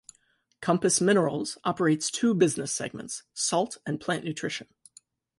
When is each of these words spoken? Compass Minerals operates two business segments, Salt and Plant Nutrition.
Compass 0.61 0.99
Minerals 0.99 1.59
operates 1.63 2.09
two 2.09 2.33
business 2.33 2.73
segments, 2.73 3.21
Salt 3.35 3.77
and 3.85 4.01
Plant 4.01 4.23
Nutrition. 4.25 4.65